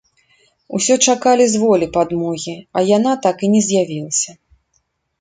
Усё 0.77 0.95
чакалі 1.11 1.45
з 1.53 1.61
волі 1.65 1.91
падмогі, 1.99 2.57
а 2.77 2.85
яна 2.97 3.13
так 3.29 3.37
і 3.49 3.55
не 3.55 3.65
з'явілася. 3.71 4.31